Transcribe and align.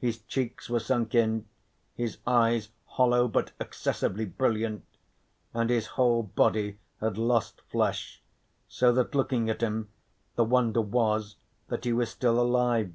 His 0.00 0.18
cheeks 0.22 0.68
were 0.68 0.80
sunk 0.80 1.14
in, 1.14 1.46
his 1.94 2.18
eyes 2.26 2.70
hollow 2.86 3.28
but 3.28 3.52
excessively 3.60 4.24
brilliant, 4.24 4.84
and 5.54 5.70
his 5.70 5.86
whole 5.94 6.24
body 6.24 6.80
had 7.00 7.16
lost 7.16 7.60
flesh, 7.70 8.20
so 8.66 8.90
that 8.92 9.14
looking 9.14 9.48
at 9.48 9.62
him 9.62 9.88
the 10.34 10.42
wonder 10.42 10.80
was 10.80 11.36
that 11.68 11.84
he 11.84 11.92
was 11.92 12.10
still 12.10 12.40
alive. 12.40 12.92